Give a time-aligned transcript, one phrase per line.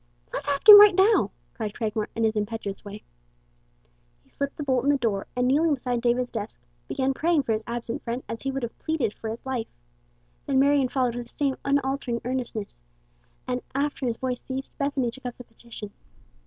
[0.33, 3.03] '""Let's ask him right now!" cried Cragmore, in his impetuous way.
[4.23, 7.53] He slipped the bolt in the door, and kneeling beside David's desk, began praying for
[7.53, 9.67] his absent friend as he would have pleaded for his life.
[10.47, 12.79] Then Marion followed with the same unfaltering earnestness,
[13.47, 15.91] and after his voice ceased, Bethany took up the petition.